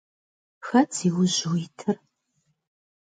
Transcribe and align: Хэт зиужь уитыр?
Хэт 0.65 0.89
зиужь 0.97 1.41
уитыр? 1.51 1.97